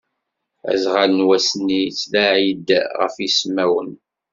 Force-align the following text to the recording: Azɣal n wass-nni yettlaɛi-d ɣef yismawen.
Azɣal 0.71 1.11
n 1.13 1.25
wass-nni 1.27 1.79
yettlaɛi-d 1.83 2.69
ɣef 2.99 3.15
yismawen. 3.23 3.91